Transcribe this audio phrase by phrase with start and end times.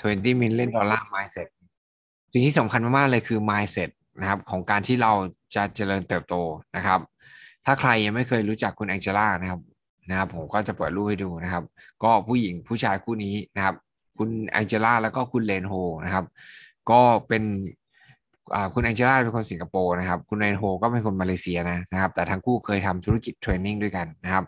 [0.00, 1.48] 20 million dollar mindset
[2.32, 5.12] สิ่งที่สำคัญมากๆเลยคือ mindset นะครับของการที่เรา
[5.54, 6.34] จะเจริญเติบโต
[6.76, 7.00] นะครับ
[7.64, 9.60] ถ้าใครยังไม่เคยรู้จักคุณแองเจล่านะครับ
[10.10, 11.64] นะครับผมก็จะเปิดรูปให้ดูนะครับ
[12.02, 13.74] ก็ผู้หญิงผู้ชายคู่นี้นะครับ
[14.18, 15.74] คุณแองเจล่าแล้วก็คุณเลนโฮ
[16.04, 16.24] นะครับ
[16.90, 17.42] ก็เป็น
[18.74, 24.44] คุณแองเจล่าเป็นคนสิงคโปร์นะครับ คุณเลนโฮก็เป็นคนมาเลเซียนะนะครับ แต่ทั้งคู่เคยทำธุรกิจ training ด้วยกันนะครับ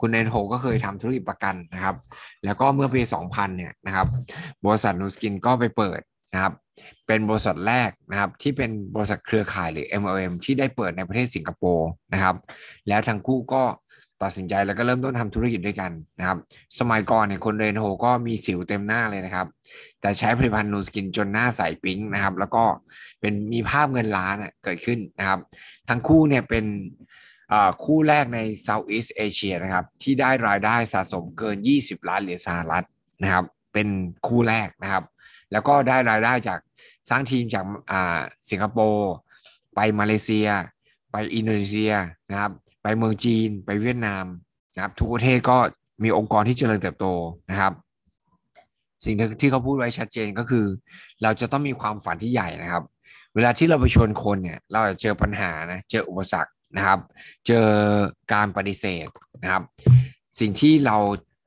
[0.00, 1.96] คุณเลนโฮก็เคยทำธุรกิจประกันนะครับ
[2.44, 4.06] แล้วก็เมื่อปี 2000 เนี่ยนะครับ
[4.66, 6.00] บริษัทนูสกินก็ไปเปิด
[6.34, 6.52] นะครับ
[7.06, 12.36] เป็นบริษัทแรกนะครับ ที่เป็นบริษัทเครือข่ายหรือ MLM ที่ได้เปิดในประเทศสิงคโปร์นะครับ
[12.88, 13.62] แล้วทั้งคู่ก็
[14.22, 16.38] ตัดสินใจแล้วก็เริ่มต้นทำธุรกิจด้วยกันนะครับ
[16.78, 19.46] สมัยก่อนเนี่ยคุณเลนโฮก็มีสิวเต็มหน้าเลยนะครับ
[20.00, 22.64] แต่ใช้ผลิตภัณฑ์นูสกินจนหน้าใสปิ๊งนะครับ แล้วก็
[23.20, 25.38] เป็นมีภาพเงินล้านเกิดขึ้นนะครับ
[25.88, 26.64] ทั้งคู่เนี่ยเป็น
[27.84, 32.86] คู่แรกใน Southeast Asia นะครับ ที่ได้รายได้สะสมเกิน 20 ล้านเหรียญสหรัฐ
[33.22, 33.88] นะครับ เป็น
[34.26, 35.04] คู่แรกนะครับ
[35.52, 36.58] แล้วก็ได้รายได้จาก
[37.10, 37.64] สร้างทีมจาก
[38.50, 39.12] สิงคโปร์
[39.74, 40.48] ไปมาเลเซีย
[41.10, 41.94] ไปอินโดนีเซีย
[42.30, 42.52] นะครับ
[42.82, 44.24] ไปเมืองจีนไปเวียดนาม
[44.74, 45.56] นะครับทุกประเทศก็
[46.04, 47.06] มีองค์กรที่เจริญเติบโต
[47.50, 47.72] นะครับ
[49.04, 50.66] สิ่งที่เขาพูดไว้ชัดเจนก็คือ
[51.22, 52.82] เราจะต้องมีความฝันที่ใหญ่นะครับ
[53.34, 56.98] เวลาที่เราไปชวนคนเนี่ย เราจะเจอปัญหานะเจออุปสรรคนะครับ
[57.46, 57.66] เจอ
[58.32, 59.06] การปฏิเสธ
[59.42, 59.62] นะครับ
[60.40, 60.96] สิ่งที่เรา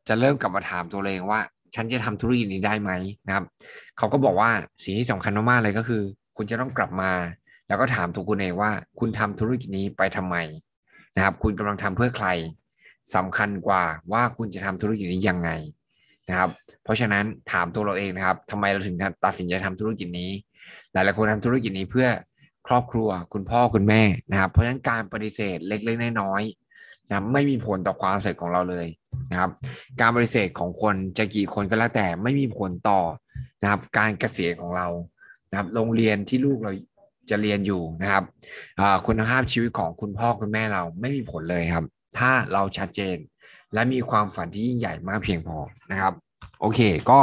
[0.08, 1.40] จะเริ่มกลับมาถามตัวเองว่า
[1.76, 2.92] ฉันจะทำธุรกิจนี้ได้ไหม
[3.28, 3.46] นะครับ
[3.98, 4.50] เขาก็บอกว่า
[4.84, 6.02] สิ่งที่สำคัญมากๆเลยก็คือ
[6.38, 7.12] คุณจะต้องกลับมา
[7.68, 10.36] แล้วก็ถามตัวคุณเองว่า คุณทำธุรกิจนี้ไปทำไม
[11.16, 12.28] นะครับ คุณกำลังทำเพื่อใคร
[13.16, 15.50] สำคัญกว่าว่าคุณจะทำธุรกิจนี้ยังไง
[16.30, 16.50] นะครับ
[16.84, 20.32] เพราะฉะนั้นถามตัวเราเองนะครับทำไมเราถึงตัดสินใจทำธุรกิจนี้
[20.94, 22.08] หลายๆคนทำธุรกิจนี้เพื่อ
[22.68, 28.88] ครอบครัวคุณพ่อคุณแม่นะครับ เพราะฉะนั้นการปฏิเสธเล็กๆน้อยๆนะไม่มีผลต่อความสำเร็จของเราเลย
[29.32, 29.52] นะครับ
[30.02, 33.02] การปฏิเสธของคนจะกี่คนก็แล้วแต่ไม่มีผลต่อ
[33.62, 34.88] นะครับ การเกษียณของเรา
[35.50, 36.72] นะครับ โรงเรียนที่ลูกเรา
[37.30, 38.24] จะเรียนอยู่นะครับ
[39.08, 41.86] คุณภาพชีวิตของคุณพ่อคุณแม่เราไม่มีผลเลยครับ
[42.18, 43.18] ถ้าเราชัดเจน
[43.74, 45.58] และมีความฝันที่ยิ่งใหญ่มากเพียงพอ
[45.92, 46.14] นะครับ
[46.62, 46.80] โอเค
[47.10, 47.20] ก็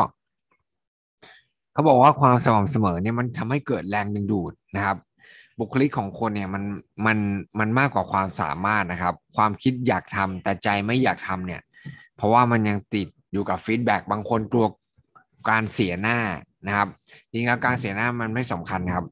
[1.72, 4.96] เขาบอกว่าความสม่ำเสมอเนี่ยมันทำให้เกิดแรงดึงดูดนะครับ
[5.58, 6.64] บุคลิกของคนเนี่ยมัน
[7.06, 7.18] มัน
[7.58, 11.60] มันมากกว่าความสามารถนะครับ ความคิดอยากทำแต่ใจไม่อยากทำเนี่ย
[12.16, 14.66] เพราะว่ามันยังติดอยู่กับฟีดแบ็บางคนกลัว
[15.50, 16.18] การเสียหน้า
[16.66, 16.88] นะครับ
[17.30, 19.04] จริงแล้วการเสียหน้ามันไม่สำคัญครับ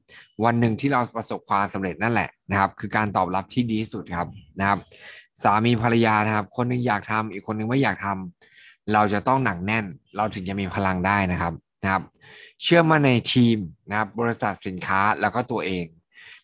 [0.45, 4.29] วันหนึ่งที่เราประสบความสำเร็จนั่นแหละนะครับ คือการตอบรับที่ดีที่สุดครับ
[4.61, 4.79] นะครับ
[5.43, 9.85] สามีภรรยานะครับ คนนึงอยากทำอีกคนนึงไม่อยากทำเราจะต้องหนักแน่น
[10.17, 11.53] เราถึงจะมีพลังได้นะครับ
[11.83, 12.03] นะครับ
[12.63, 13.59] เชื่อมั่นในทีม
[13.89, 15.85] นะครับ บริษัทสินค้าแล้วก็ตัวเอง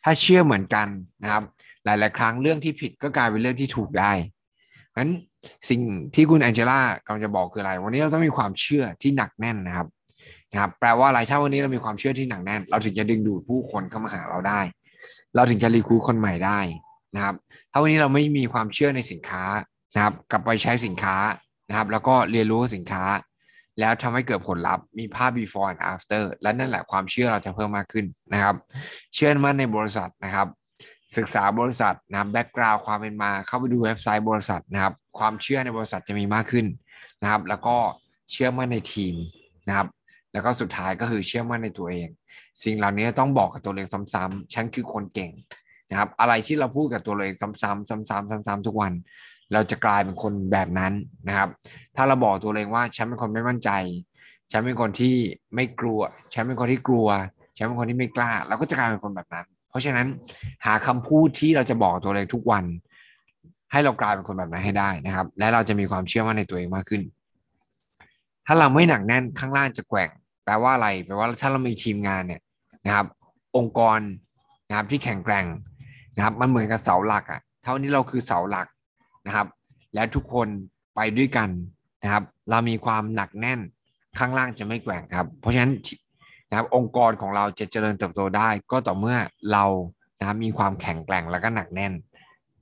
[0.04, 0.86] ถ้าเชื่อเหมือนกัน
[1.22, 1.42] นะครับ
[1.84, 4.12] หลาย ๆ ครั้งเรื่องที่ผิดก็กลายเป็นเรื่องที่ถูกได้
[4.96, 5.10] งั้น
[5.70, 5.80] สิ่ง
[6.14, 9.86] ที่คุณแองเจล่ากำลังจะบอกคืออะไร วันนี้เราต้องมีความเชื่อที่หนักแน่นนะครับ
[10.52, 14.60] นะครับแปลว่าอะไรถ้าวันนี้เรามีความเชื่อที่หนักแน่น เราถึงจะดึงดูดผู้คนเข้ามาหาเราได้
[15.34, 16.60] เราถึงจะรีคูคนใหม่ได้
[17.14, 17.34] นะครับ
[17.72, 19.44] ถ้าวันนี้เราไม่มีความเชื่อในสินค้า
[19.94, 21.16] นะครับ กลับไปใช้สินค้า
[21.68, 23.04] นะครับ แล้วก็เรียนรู้สินค้า
[23.80, 28.54] แล้วทำให้เกิดผลลัพธ์มีภาพ before and after และนั่นแหละความเชื่อเราจะเพิ่มมากขึ้นนะครับ
[29.14, 30.46] เชื่อมั่นในบริษัทนะครับ
[31.16, 36.66] ศึกษาบริษัทนะแบ็กกราวด์ความเป็นมาเข้าไปดูเว็บไซต์บริษัทนะครับ ความเชื่อในบริษัทจะมีมากขึ้น
[37.22, 37.76] นะครับ แล้วก็
[38.30, 39.14] เชื่อมั่นในทีม
[39.68, 39.86] นะครับ
[40.36, 42.08] แล้วก็สุดท้ายก็คือเชื่อมั่นในตัวเอง
[42.64, 45.30] สิ่งเหล่านี้ต้องบอกกับตัวเองซ้ำๆฉันคือคนเก่ง
[45.90, 48.92] นะครับ อะไรที่เราพูดกับตัวเองซ้ำๆซ้ำๆซ้ำๆทุกวัน
[49.52, 50.92] เราจะกลายเป็นคนแบบนั้น
[51.28, 51.48] นะครับ
[51.96, 53.70] ถ้าเราบอกตัวเองว่าฉันเป็นคนไม่มั่นใจ
[54.52, 55.16] ฉันเป็นคนที่
[55.54, 56.00] ไม่กลัว
[56.34, 57.08] ฉันเป็นคนที่กลัว
[57.56, 60.06] ฉันเป็นคนที่ไม่กล้า เราก็จะกลายเป็นคนแบบนั้น เพราะฉะนั้น
[60.66, 62.64] หาคำพูดที่เราจะบอกตัวเองทุกวัน
[63.72, 67.02] ให้เรากลายเป็นคนแบบนั้นให้ได้นะครับ และเราจะมีความเชื่อมั่นในตัวเองมากขึ้น
[68.46, 70.10] ถ้าเราไม่หนักแน่นข้างล่างจะแกว่ง
[70.46, 72.40] แปลว่าอะไร แปลว่าถ้าเรามีทีมงานเนี่ย
[72.86, 73.06] นะครับ
[73.56, 74.00] องค์กร
[74.68, 75.46] นะครับที่แข็งแกร่ง
[76.16, 78.66] นะครับ มันเหมือนกับเสาหลักอะ่ะ เท่านี้เราคือเสาหลัก
[79.26, 79.46] นะครับ
[79.94, 80.48] และทุกคน
[80.96, 81.48] ไปด้วยกัน
[82.02, 83.60] นะครับ เรามีความหนักแน่น
[84.18, 85.72] ข้างล่างจะไม่แกว่งครับ เพราะฉะนั้น
[86.50, 89.16] นะครับองค์กรของเราจะเจริญเติบโตได้ ก็ต่อเมื่อ
[89.52, 89.64] เรา
[90.18, 91.92] นะครับมีความแข็งแกร่งแล้วก็หนักแน่น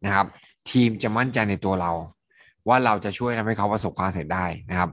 [0.05, 0.27] นะครับ
[0.71, 1.93] ทีมจะมั่นใจในตัวเรา
[2.69, 4.91] ว่าเราจะช่วยทำให้เขาประสบความสำเร็จได้นะครับ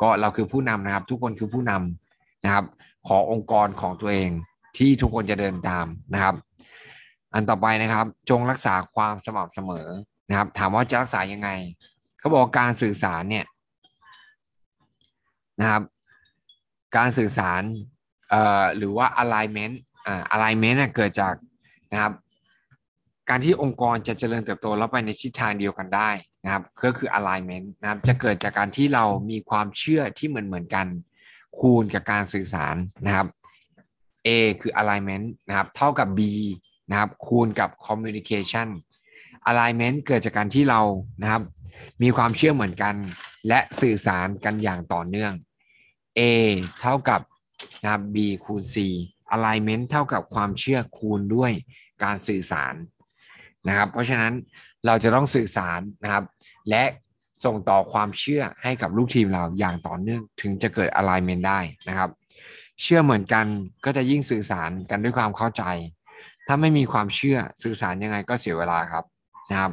[0.00, 1.99] ก็เราคือผู้นำนะครับ ทุกคนคือผู้นำ
[2.44, 2.64] นะครับ
[3.08, 4.30] ขอองค์กรของตัวเอง
[4.76, 6.34] ที่ทุกคนจะเดินตามนะครับ
[7.34, 9.88] อันต่อไปนะครับ จงรักษาความสม่ำเสมอ
[10.28, 11.48] นะครับ ถามว่าจะรักษายังไง
[12.18, 13.46] เขาบอกการสื่อสารเนี่ย
[15.60, 15.82] นะครับ
[16.96, 17.62] การสื่อสาร
[18.30, 19.74] เอ่อหรือว่า alignment
[20.06, 21.34] อ่า alignment เกิดจาก
[21.92, 22.12] นะครับ
[23.28, 26.10] การที่องค์กรจะเจริญเติบโตแล้วไปในทิศทางเดียวกันได้
[26.44, 30.86] นะครับก็คือ alignment นะครับ จะเกิดจากการที่เรามีความเชื่อที่เหมือนเหมือนกัน
[31.58, 32.76] คูณกับการสื่อสาร
[33.06, 33.26] นะครับ
[34.26, 34.28] A
[34.60, 36.20] คือ alignment นะครับเท่ากับ B
[36.90, 38.68] นะครับคูณกับ communication
[39.50, 40.80] alignment เกิดจากการที่เรา
[41.22, 41.42] นะครับ
[42.02, 42.94] มีความเชื่อเหมือนกัน
[43.48, 45.32] และสื่อสารกันอย่างต่อเนื่อง
[46.18, 46.20] A
[46.80, 47.20] เท่ากับ
[47.82, 48.76] นะครับ B คูณ C
[49.34, 51.52] alignment เท่ากับความเชื่อคูณด้วย
[52.04, 52.74] การสื่อสาร
[53.68, 54.32] นะครับ เพราะฉะนั้น
[54.86, 56.24] เราจะต้องสื่อสารนะครับ
[56.70, 56.84] และ
[57.44, 62.10] ส่งต่อความเชื่อให้กับลูกทีมเราอย่างต่อเนื่องถึงจะเกิด alignment ได้นะครับ
[62.82, 63.46] เชื่อเหมือนกัน
[63.84, 65.64] ก็จะยิ่งสื่อสารกันด้วยความเข้าใจ
[66.46, 69.04] ถ้าไม่มีความเชื่อสื่อสารยังไงก็เสียเวลาครับ
[69.50, 69.72] นะครับ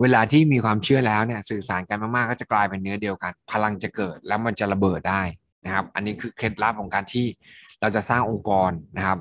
[0.00, 5.22] เวลาที่มีความเชื่อแล้วเนี่ยสื่อสารกันมากๆก็จะกลายเป็นเนื้อเดียวกัน พลังจะเกิดแล้วมันจะระเบิดได้
[5.64, 7.26] นะครับ อันนี้คือเคล็ดลับของการที่
[7.80, 9.18] เราจะสร้างองค์กรนะครับ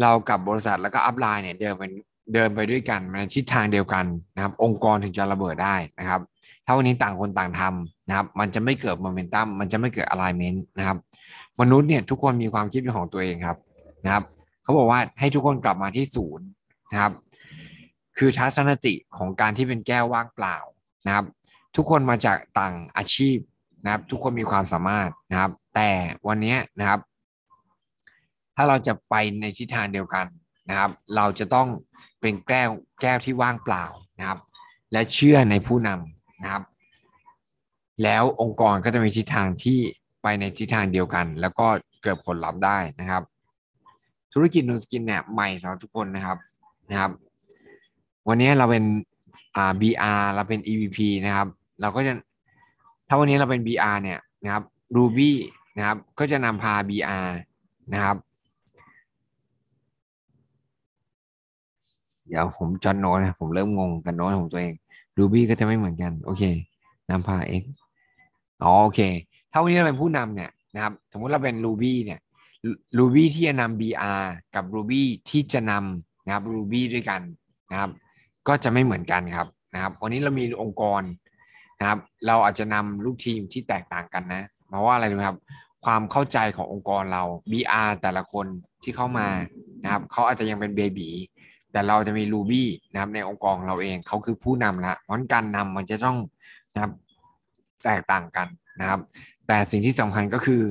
[0.00, 1.92] เรากับบริษัทแล้วก็อัพไลน์เนี่ยเดินเป็น
[2.34, 4.04] เดินไปด้วยกันในทิศทางเดียวกัน
[4.34, 6.20] นะครับ องค์กรถึงจะระเบิดได้นะครับ
[6.66, 10.98] ถ้าวันนี้ต่างคนต่างทำนะครับ มันจะไม่เกิดโมเมนตัมมันจะไม่เกิดอะไลเมนต์นะครับ
[11.60, 13.58] มนุษย์เนี่ยทุกคนมีความคิดเป็นของตัวเองครับ
[14.04, 14.24] นะครับ
[14.62, 16.46] เขาบอกว่าให้ทุกคนกลับมาที่ศูนย์
[16.92, 17.12] นะครับ
[18.18, 20.56] คือทัศนติของการที่เป็นแก้วว่างเปล่า
[21.06, 21.24] นะครับ
[21.76, 23.36] ทุกคนมาจากต่างอาชีพ
[23.84, 25.90] นะครับ ทุกคนมีความสามารถนะครับ แต่
[26.28, 27.00] วันนี้นะครับ
[28.56, 30.26] ถ้าเราจะไปในทิศทางเดียวกัน
[30.68, 31.68] นะครับ เราจะต้อง
[32.20, 32.70] เป็นแก้ว
[33.00, 33.84] แก้วที่ว่างเปล่า
[34.18, 34.38] นะครับ
[34.92, 36.62] และเชื่อในผู้นำนะครับ
[38.02, 39.78] แล้วองค์กรก็จะมีทิศทางที่
[40.22, 41.66] ไปในทิศทางเดียวกัน แล้วก็
[42.02, 43.22] เกิดผลลัพธ์ได้นะครับ
[44.32, 46.38] ธุรกิจนูสกินเนี่ยใหม่สำหรับทุกคนนะครับ
[46.90, 47.10] นะครับ
[48.28, 48.84] วันนี้เราเป็น
[49.56, 51.48] อ่า BR เราเป็น EVP นะครับ
[51.80, 52.12] เราก็จะ
[53.08, 54.62] ถ้าวันนี้เราเป็น BR เนี่ยนะครับ
[54.96, 55.32] Ruby
[55.76, 57.28] นะครับ ก็จะนำพา BR
[57.94, 58.16] นะครับ
[62.28, 64.74] เดี๋ยวผมจอนโน้ตนะผมเริ่มงงกันโน้ตของตัวเอง
[65.18, 66.42] Ruby ก็จะไม่เหมือนกัน โอเค
[67.10, 67.64] นำพา X
[68.62, 69.00] อ๋อโอเค
[69.52, 72.20] ถ้าวันนี้เราเป็นผู้นำเนี่ยนะครับ สมมติเราเป็น Ruby เนี่ย
[72.98, 74.22] Ruby ที่จะนำ BR
[74.54, 77.20] กับ Ruby ที่จะนำนะครับ Ruby ด้วยกัน
[77.70, 77.90] นะครับ
[78.48, 81.02] ก็จะไม่เหมือนกันครับนะครับ วันนี้เรามีองค์กร
[81.80, 85.38] นะครับ เราอาจจะนำลูกทีมที่แตกต่างกันนะ เพราะว่าอะไรรู้ไหมครับ
[85.84, 87.22] ความเข้าใจขององค์กรเรา
[87.52, 88.46] BR แต่ละคน
[88.82, 89.28] ที่เข้ามา
[89.84, 91.08] นะครับ เขาอาจจะยังเป็นเบบี
[91.72, 96.16] แต่เราจะมี Ruby นะครับในองค์กรเราเองเขาคือผู้นำละเพราะการนำมันจะต้อง
[96.74, 96.92] นะครับ
[97.84, 98.48] แตกต่างกัน
[98.80, 99.00] นะครับ
[99.46, 100.62] แต่สิ่งที่สำคัญก็คือ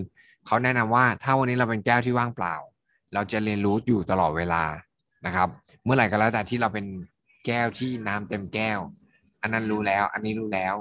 [0.47, 2.55] เขาแนะนำว่าถ้าวันนี้เราเป็นแก้วที่ว่างเปล่า
[3.13, 4.63] เราจะเรียนรู้อยู่ตลอดเวลา
[5.25, 5.49] นะครับ
[5.83, 6.85] เมื่อไหร่ก็แล้วแต่ที่เราเป็น
[7.45, 8.79] แก้วที่น้ำเต็มแก้ว
[9.41, 10.75] อันนั้นรู้แล้ว อันนี้รู้แล้ว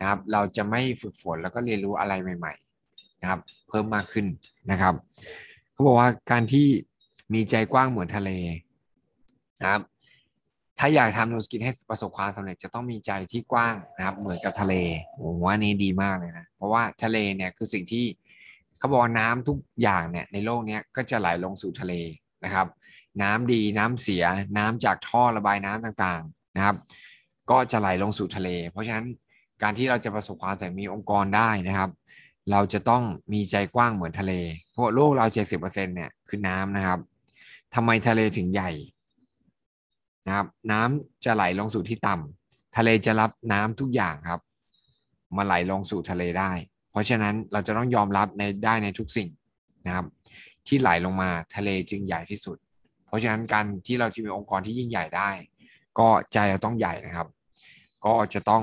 [0.00, 2.54] นะครับ เราจะไม่ฝึกฝนแล้วก็เรียนรู้อะไรใหม่
[2.86, 4.26] ๆ นะครับ เพิ่มมากขึ้น
[4.70, 4.94] นะครับ
[5.72, 6.66] เขาบอกว่าการที่
[7.34, 8.30] มีใจกว้างเหมือนทะเล
[9.60, 9.82] นะครับ
[10.78, 14.74] ถ้าอยากทำนูสกินให้ประสบความสำเร็จจะต้องมีใจที่กว้างนะครับ เหมือนกับทะเล
[15.22, 18.04] ผมว่านี้ดีมากเลยนะ เพราะว่าทะเลเนี่ยคือสิ่งที่
[18.78, 21.94] เขาบอกน้ำทุกอย่างเนี่ยในโลกเนี้ยก็จะไหลลงสู่ทะเล
[22.44, 22.66] นะครับ
[23.22, 24.24] น้ำดีน้ำเสีย
[24.58, 26.76] น้ำจากท่อระบายน้ำต่างๆนะครับ
[27.50, 29.06] ก็จะไหลลงสู่ทะเล เพราะฉะนั้น
[29.62, 31.90] การที่เราจะประสบความสำเร็จมีองค์กรได้นะครับ
[32.50, 33.02] เราจะต้อง
[33.32, 34.32] มีใจกว้างเหมือนทะเล
[34.70, 36.98] เพราะโลกเราเจ็ดสิบเปอร์เซ็นเนี่ยคือน้ำนะครับ
[37.74, 38.70] ทำไมทะเลถึงใหญ่
[40.26, 44.40] นะครับ น้ำจะไหลลงสู่ที่ต่ำทะเลจะรับน้ำทุกอย่างครับ
[45.36, 46.52] มาไหลลงสู่ทะเลได้
[46.90, 49.28] เพราะฉะนั้นเราจะต้องยอมรับในได้ในทุกสิ่ง
[49.86, 50.06] นะครับ
[50.66, 52.56] ที่ไหลลงมาทะเลจึงใหญ่ที่สุด
[53.06, 55.30] เพราะฉะนั้นการที่เราจะมีองค์กรที่ยิ่งใหญ่ได้
[55.98, 57.28] ก็ใจเราต้องใหญ่นะครับ
[58.06, 58.62] ก็จะต้อง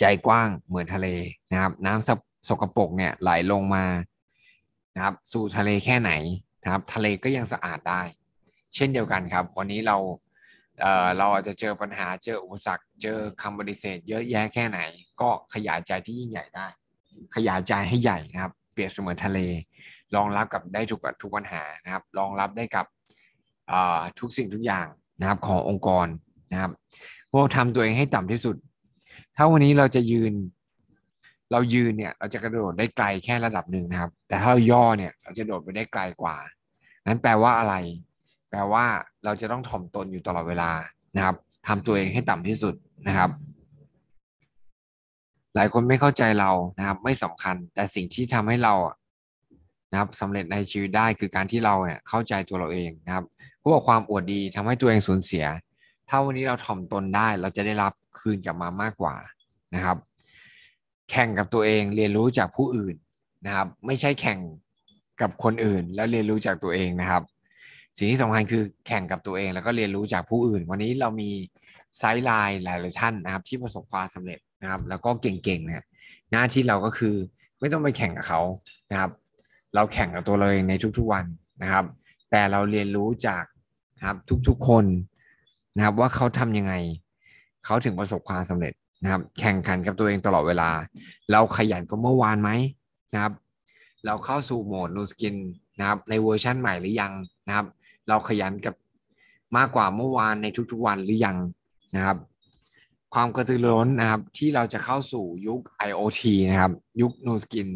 [0.00, 1.08] ใจกว้างเหมือนทะเล
[1.52, 3.84] นะครับ น้ำสกปรกเนี่ยไหลลงมา
[4.94, 6.12] นะครับ สู่ทะเลแค่ไหน
[6.62, 8.02] นะครับ ทะเลก็ยังสะอาดได้
[8.74, 9.96] เช่นเดียวกันครับ วันนี้เรา
[10.80, 14.80] เออเราอาจจะเจอปัญหาเจออุปสรรค เจอคำปฏิเสธ เยอะแยะแค่ไหน
[15.20, 16.66] ก็ขยายใจที่ยิ่งใหญ่ได้
[17.34, 19.38] ขยายใจให้ใหญ่นะครับ เปรียบเสมือนทะเล
[20.14, 22.86] รองรับกับได้ทุกทุกปัญหานะครับรองรับได้กับ
[24.20, 24.86] ทุกสิ่งทุกอย่าง
[25.20, 26.06] นะครับขององค์กร
[26.52, 26.70] นะครับ
[27.32, 28.56] พวกทำตัวเองให้ต่ำที่สุด
[29.36, 30.32] ถ้าวันนี้เราจะยืน
[31.52, 36.36] เรายืนเนี่ยเราจะกระโดดได้ไกลแค่ระดับหนึ่งนะครับ แต่ถ้าเราย่อเนี่ยเราจะโดดไปได้ไกลกว่า
[37.06, 37.74] นั้นแปลว่าอะไร
[38.50, 38.84] แปลว่า
[39.24, 40.70] เราจะต้องถ่อมตนอยู่ตลอดเวลา
[41.16, 41.36] นะครับ
[41.68, 42.74] ทำตัวเองให้ต่ำที่สุด
[43.08, 43.30] นะครับ
[45.54, 48.74] หลายคนไม่เข้าใจเรานะครับ ไม่สำคัญ แต่สิ่งที่ทำให้เรา
[49.90, 53.24] นะครับสำเร็จในชีวิตได้คือการที่เราเนี่ยเข้าใจตัวเราเองนะครับ
[53.58, 55.44] เพราะว่าความอวดดีทำให้ตัวเองสูญเสีย
[56.08, 59.14] ถ้าวันนี้เราถ่อมตนได้ เราจะได้รับคืนกลับมามากกว่า
[59.74, 59.96] นะครับ
[61.10, 62.96] แข่งกับตัวเองเรียนรู้จากผู้อื่น
[63.46, 64.38] นะครับ ไม่ใช่แข่ง
[65.20, 67.22] กับคนอื่น แล้วเรียนรู้จากตัวเองนะครับ
[67.98, 71.30] สิ่งที่สำคัญคือแข่งกับตัวเอง แล้วก็เรียนรู้จากผู้อื่น วันนี้เรามี
[71.98, 75.82] ไซด์ไลน์หลายๆท่านนะครับ ที่ประสบความสำเร็จนะครับ แล้วก็เก่งๆเนี่ย
[76.32, 77.14] หน้าที่เราก็คือ
[77.60, 78.40] ไม่ต้องไปแข่งกับเขา
[78.90, 79.10] นะครับ
[79.74, 81.24] เราแข่งกับตัวเราเองในทุกๆวัน
[81.62, 81.84] นะครับ
[82.30, 83.44] แต่เราเรียนรู้จาก
[84.06, 84.16] ครับ
[84.48, 84.84] ทุกๆคน
[85.76, 86.74] นะครับว่าเขาทำยังไง
[87.64, 90.70] เขาถึงประสบความสำเร็จนะครับ แข่งขันกับตัวเองตลอดเวลา
[91.32, 92.50] เราขยันกว่าเมื่อวานไหม
[93.14, 93.32] นะครับ
[94.06, 95.36] เราเข้าสู่โหมดนูสกิน
[95.78, 97.12] นะครับในเวอร์ชั่นใหม่หรือยัง
[97.48, 97.66] นะครับ
[98.10, 98.74] เราขยันกับ
[99.56, 101.36] มากกว่าเมื่อวานในทุกๆวันหรือยัง
[101.96, 102.16] นะครับ
[103.14, 107.68] ความกระตือรือร้นนะครับที่เราจะเข้าสู่ยุค IoT นะครับ ยุคนูสกิน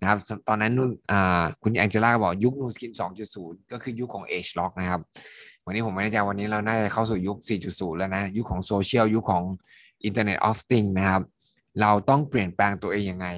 [0.00, 0.18] นะครับ
[0.48, 0.90] ตอนนั้นนุ่น
[1.62, 2.92] คุณแองเจล่าบอกยุคนูสกิน
[3.32, 5.00] 2.0 ก็คือยุคของ ageLOC นะครับ
[5.64, 9.44] วันนี้ผมไม่แน่ใจวันนี้เราน่าจะเข้าสู่ยุค 4.0 แล้วนะ ยุคของโซเชียลยุคของ
[10.08, 11.22] Internet of Things นะครับ
[11.80, 13.28] เราต้องเปลี่ยนแปลงตัวเองยังไง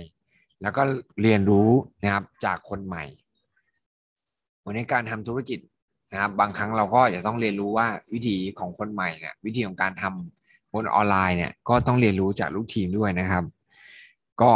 [0.62, 0.82] แล้วก็
[1.22, 1.68] เรียนรู้
[2.02, 3.04] นะครับจากคนใหม่
[4.64, 5.58] วันนี้การทำธุรกิจ
[6.12, 13.44] นะครับบางครั้งเราก็จะต้องเรียนรู้ว่าวิธีของคนใหม่เนี่ยวิธีของการทำบนออนไลน์เนี่ยก็ต้องเรียนรู้จากลูกทีมด้วยนะครับ
[14.42, 14.52] ก็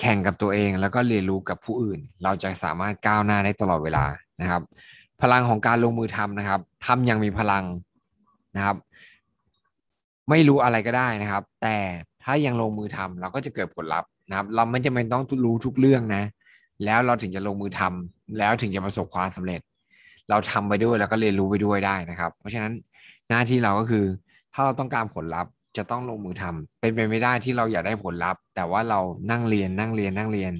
[0.00, 4.04] แข่งกับตัวเองแล้วก็เรียนรู้กับผู้อื่น เราจะสามารถก้าวหน้าได้ตลอดเวลา
[4.40, 4.62] นะครับ
[5.22, 7.64] พลังของการลงมือทำนะครับทำยังมีพลัง
[8.56, 8.76] นะครับ
[10.30, 11.76] ไม่รู้อะไรก็ได้นะครับ แต่
[12.22, 16.22] ถ้ายังลงมือทำเราก็จะเกิดผลลัพธ์นะครับ เราไม่จำเป็นต้องรู้ทุกเรื่องนะ
[16.84, 19.60] แล้วเราถึงจะลงมือทำแล้วถึงจะประสบความสำเร็จ
[20.30, 22.72] เราทำไปด้วยแล้วก็เรียนรู้ไปด้วยได้นะครับ เพราะฉะนั้น
[23.28, 24.04] หน้าที่เราก็คือ
[24.54, 29.00] ถ้าเราต้องการผลลัพธ์จะต้องลงมือทำเป็นไปไม่ได้ที่เราอยากได้ผลลัพธ์ แต่ว่าเรา
[29.30, 30.52] นั่งเรียนนั่งเรียนนั่งเรียน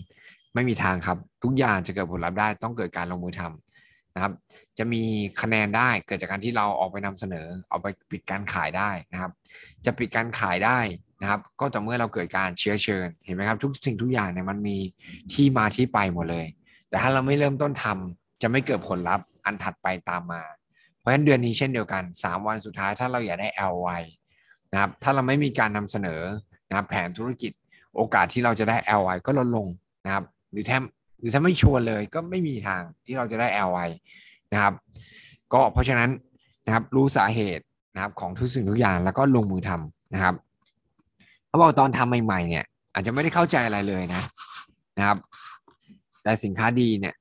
[0.54, 4.33] ไม่มีทางครับ ทุกอย่างจะเกิดผลลัพธ์ได้ต้องเกิดการลงมือทำนะครับ
[4.78, 5.02] จะมี
[5.40, 9.33] คะแนนได้เกิดจากการที่เราออกไปนำเสนอเอาไปปิดการขายได้นะครับ
[9.85, 10.78] จะปิดการขายได้
[11.23, 14.76] นะครับ ก็ต่อเมื่อเราเกิดการเชื้อเชิญเห็นไหมครับ ทุกสิ่งทุกอย่างเนี่ยมันมี
[15.33, 16.47] ที่มาที่ไปหมดเลย
[16.88, 20.42] แต่ถ้าเราไม่เริ่มต้นทำจะไม่เกิดผลลัพธ์ อันถัดไปตามมา
[20.99, 24.02] เพราะฉะนั้นเดือนนี้เช่นเดียวกัน 3 วันสุดท้ายถ้าเราอยากได้ LY
[24.72, 26.20] นะครับถ้าเราไม่มีการนำเสนอ
[26.68, 27.52] นะครับแผนธุรกิจ
[27.96, 29.66] โอกาสที่เราจะได้ LY ก็ลดลง
[30.04, 30.82] นะครับหรือแทบ
[31.18, 33.88] หรือถ้าไม่ชวนเลยก็ไม่มีทางที่เราจะได้ LY
[34.52, 34.75] นะครับ
[35.52, 36.11] ก็เพราะฉะนั้น
[36.66, 40.34] นะครับรู้สาเหตุนะครับของทุกสิ่งทุกอย่างแล้วก็ลงมือทำนะครับ
[41.49, 44.22] เขาบอกตอนทำใหม่ๆเนี่ยอาจจะไม่ได้เข้าใจอะไรเลยนะ
[44.99, 45.18] นะครับ
[46.22, 47.14] แต่สินค้าดีเนี่ย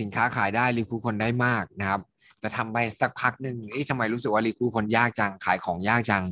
[0.00, 2.00] สินค้าขายได้รีคูคนได้มากนะครับ
[2.40, 6.24] แต่ทำไปสักพักหนึ่งเอ๊ะทำไมรู้สึกว่ารีคูคนยากจังขายของยากจัง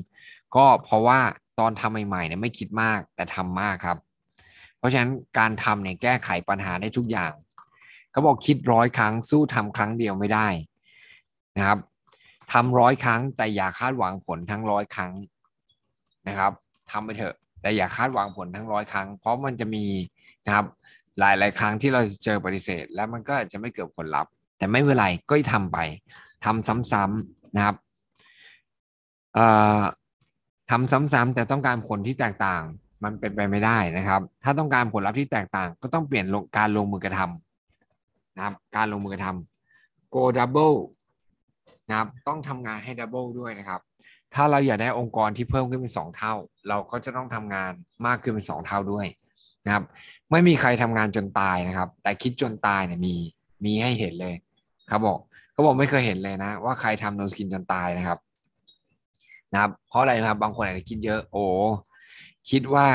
[0.57, 1.21] ก็เพราะว่า
[1.59, 3.99] ตอนทำใหม่ๆเนี่ยไม่คิดมากแต่ทำมากครับ
[4.79, 7.33] เพราะฉะนั้นการทำเนี่ยแก้ไขปัญหาได้ทุกอย่าง
[8.11, 10.49] เขาบอกคิดร้อยครั้งสู้ทำครั้งเดียวไม่ได้
[11.57, 11.79] นะครับ
[12.53, 15.13] ทำร้อยครั้งแต่อย่าคาดหวังผลทั้งร้อยครั้ง
[16.29, 16.53] นะครับ
[16.91, 19.85] ทำไปเถอะแต่อย่าคาดหวังผลทั้งร้อยครั้ง เพราะมันจะมี
[20.47, 20.67] นะครับ
[21.19, 25.79] หลายหลายครั้งที่เราเจอปฏิเสธ แล้วมันก็จะไม่เกิดผลลัพธ์ แต่ไม่เป็นไรก็ทำไป
[26.45, 27.77] ทำซ้ำๆนะครับ
[29.35, 29.47] เอ่
[29.79, 29.81] อ
[30.71, 32.63] ทำซ้ำๆแต่ต้องการผลที่แตกต่าง
[33.05, 36.27] มันเป็นไปไม่ได้นะครับ ถ้าต้องการผลลัพธ์ที่แตกต่าง ก็ต้องเปลี่ยน
[36.59, 40.77] การลงมือกระทำนะครับ การลงมือกระทำ go double
[41.89, 43.81] นะครับต้องทำงานให้ double ด้วยนะครับ
[44.35, 46.35] ถ้าเราอยากได้องค์กรที่เพิ่มขึ้นเป็นสองเท่า
[46.69, 47.73] เราก็จะต้องทำงาน
[48.07, 49.07] มากขึ้นเป็นสองเท่าด้วย
[49.69, 49.85] นะครับ
[50.31, 53.15] ไม่มีใครทำงานจนตายนะครับ แต่คิดจนตายเนี่ยมี
[53.65, 54.35] มีให้เห็นเลย
[54.91, 55.19] ครับบอก
[55.53, 58.19] เขาบอกไม่เคยเห็นเลยนะ ว่าใครทำโนสกินจนตายนะครับ
[59.53, 61.45] นะครับ เพราะอะไรนะครับ บางคนอาจจะคิดเยอะ โอ้
[62.51, 62.87] คิดว่า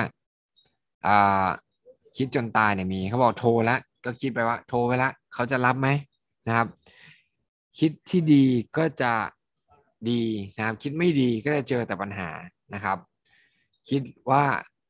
[1.08, 1.48] อ่า
[2.18, 5.88] คิดจนตายเนี่ยมีเขาบอกโทรแล้วก็คิดไปว่า โทรไปแล้วเขาจะรับไหม
[6.48, 6.68] นะครับ
[7.80, 8.46] คิดที่ดี
[8.78, 9.14] ก็จะ
[10.10, 10.24] ดี
[10.58, 12.30] นะครับ คิดไม่ดีก็จะเจอแต่ปัญหา
[12.74, 12.98] นะครับ
[13.90, 14.44] คิดว่า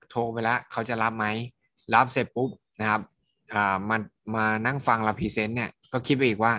[0.10, 1.26] โทรไปแล้วเขาจะรับไหม
[1.94, 2.50] รับเสร็จปุ๊บ
[2.80, 3.02] นะครับ
[3.54, 4.02] อ่ามัน
[4.36, 6.54] มานั่งฟังเรา present เนี่ยก็คิดไปอีกว่า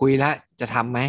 [0.00, 1.00] คุยแล้วจะทำไหม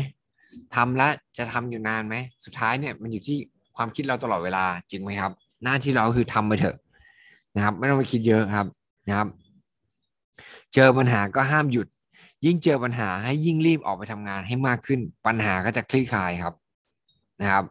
[0.76, 3.38] ทำแล้วจะทำอยู่นานไหมสุดท้ายเนี่ยมันอยู่ที่
[3.76, 5.32] ความคิดเราตลอดเวลาจริงไหมครับ
[5.64, 6.78] หน้าที่เราคือทำไปเถอะ
[7.56, 8.68] นะครับ ไม่ต้องไปคิดเยอะครับ
[9.08, 9.28] นะครับ
[10.74, 11.88] เจอปัญหาก็ห้ามหยุด
[12.46, 16.54] ยิ่งเจอปัญหาให้ยิ่งรีบออกไปทำงานให้มากขึ้น ปัญหาก็จะคลี่คลายครับ
[17.42, 17.64] นะครับ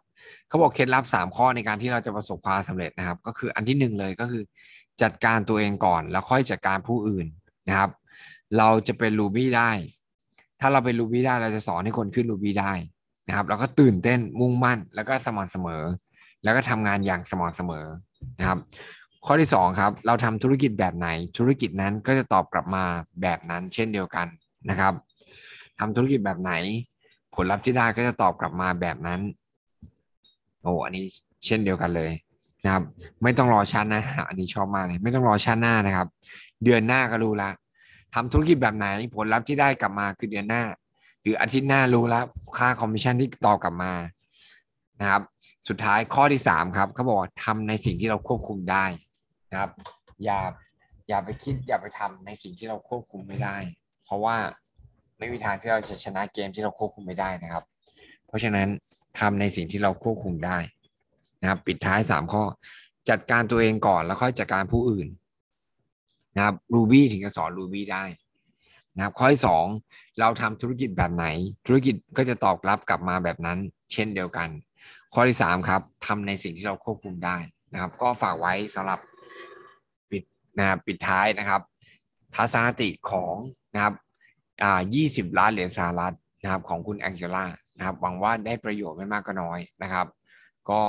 [0.47, 4.43] เขาบอกเคล็ดลับสามข้อในการที่เราจะประสบความสำเร็จนะครับ ก็คืออันที่หนึ่งเลยก็คือ
[5.01, 7.25] จัดการตัวเองก่อน แล้วค่อยจัดการผู้อื่น
[7.69, 7.89] นะครับ
[8.57, 9.71] เราจะเป็นรูบี้ได้
[10.59, 12.73] ถ้าเราเป็นรูบี้ได้เราจะสอนให้คนขึ้นรูบี้ได้
[13.27, 15.83] นะครับ แล้วก็ตื่นเต้นมุ่งมั่น แล้วก็สม่ำเสมอ
[16.43, 17.85] แล้วก็ทำงานอย่างสม่ำเสมอ
[18.39, 18.59] นะครับ
[19.25, 22.83] ข้อที่สองครับเราทำธุรกิจแบบไหน ธุรกิจนั้นก็จะตอบกลับมา
[23.21, 24.27] แบบนั้นเช่นเดียวกัน
[24.69, 24.93] นะครับ
[25.79, 26.53] ทำธุรกิจแบบไหน
[27.35, 29.19] ผลลัพธ์ที่ได้ก็จะตอบกลับมาแบบนั้น
[30.63, 31.05] โอ้อันนี้
[31.45, 32.11] เช่นเดียวกันเลย
[32.63, 32.83] นะครับ
[33.23, 36.07] ไม่ต้องรอชาติหน้าอันนี้ชอบมากเลยไม่ต้องรอชาติหน้านะครับ
[36.63, 37.49] เดือนหน้าก็รู้ละ
[38.13, 40.63] ทำธุรกิจแบบไหนผลลัพธ์ที่ได้กลับมาคือเดือนหน้า
[41.21, 42.25] หรืออาทิตย์หน้ารู้แล้ว
[42.57, 43.93] ค่าคอมมิชชั่นที่ต่อกลับมา
[45.01, 45.21] นะครับ
[45.67, 48.85] สุดท้ายข้อที่สามครับเขาบอกทำในสิ่งที่เราควบคุมได้
[49.51, 49.71] นะครับ
[50.23, 50.39] อย่า
[51.09, 53.55] อย่าไปคิดอย่าไปทำในสิ่งที่เราควบคุมไม่ได้
[54.05, 54.35] เพราะว่า
[55.17, 57.63] ไม่มีทางที่เราจะชนะเกมที่เราควบคุมไม่ได้นะครับ
[58.27, 58.67] เพราะฉะนั้น
[59.19, 60.57] ทำในสิ่งที่เราควบคุมได้
[61.41, 62.43] นะครับ ปิดท้ายสามข้อ
[63.09, 65.07] จัดการตัวเองก่อนแล้วค่อยจัดการผู้อื่น
[66.35, 68.03] นะครับรูบี้ถึงจะสอนรูบี้ได้
[68.95, 69.65] นะครับข้อที่สอง
[70.19, 71.25] เราทำธุรกิจแบบไหน
[71.65, 73.57] ธุรกิจก็จะตอบรับกลับมาแบบนั้น
[73.93, 74.49] เช่นเดียวกัน
[75.13, 77.37] ข้อที่สามครับทำในสิ่งที่เราควบคุมได้
[77.73, 78.99] นะครับ ก็ฝากไว้สำหรับ
[80.11, 80.23] ปิด
[80.57, 81.61] นะครับปิดท้ายนะครับ
[82.35, 83.35] ทัศนคติของ
[83.73, 83.93] นะครับ
[84.63, 87.45] อ่า20 ล้านเหรียญสหรัฐนะครับของคุณแองเจล่า
[87.77, 90.07] นะครับหวังว่าได้ประโยชน์ไม่มากก็น้อยนะครับ
[90.69, 90.81] ก็